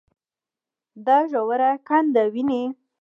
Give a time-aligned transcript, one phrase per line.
[1.05, 2.63] دا ژوره کنده وينې.